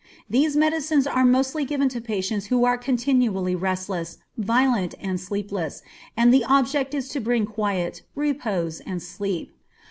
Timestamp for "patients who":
2.01-2.63